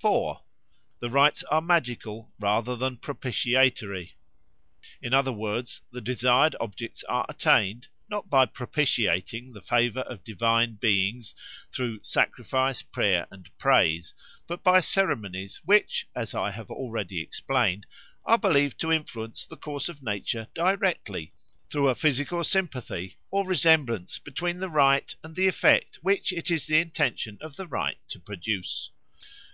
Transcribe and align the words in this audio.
4. 0.00 0.42
The 0.98 1.08
rites 1.08 1.42
are 1.44 1.62
magical 1.62 2.30
rather 2.38 2.76
than 2.76 2.98
propitiatory. 2.98 4.12
In 5.00 5.14
other 5.14 5.32
words, 5.32 5.80
the 5.90 6.02
desired 6.02 6.54
objects 6.60 7.02
are 7.04 7.24
attained, 7.30 7.86
not 8.06 8.28
by 8.28 8.44
propitiating 8.44 9.54
the 9.54 9.62
favour 9.62 10.00
of 10.00 10.22
divine 10.22 10.74
beings 10.74 11.34
through 11.72 12.00
sacrifice, 12.02 12.82
prayer, 12.82 13.26
and 13.30 13.48
praise, 13.56 14.12
but 14.46 14.62
by 14.62 14.80
ceremonies 14.82 15.62
which, 15.64 16.06
as 16.14 16.34
I 16.34 16.50
have 16.50 16.70
already 16.70 17.22
explained, 17.22 17.86
are 18.26 18.36
believed 18.36 18.78
to 18.80 18.92
influence 18.92 19.46
the 19.46 19.56
course 19.56 19.88
of 19.88 20.02
nature 20.02 20.46
directly 20.52 21.32
through 21.70 21.88
a 21.88 21.94
physical 21.94 22.44
sympathy 22.44 23.16
or 23.30 23.46
resemblance 23.46 24.18
between 24.18 24.58
the 24.60 24.68
rite 24.68 25.16
and 25.24 25.34
the 25.34 25.48
effect 25.48 25.96
which 26.02 26.34
it 26.34 26.50
is 26.50 26.66
the 26.66 26.78
intention 26.78 27.38
of 27.40 27.56
the 27.56 27.66
rite 27.66 27.96
to 28.08 28.20
produce. 28.20 28.90